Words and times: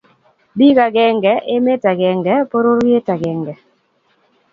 Bik 0.59 0.77
agenge, 0.87 1.33
emet 1.55 1.83
agenge, 1.91 2.35
pororiet 2.55 3.07
agenge 3.17 3.53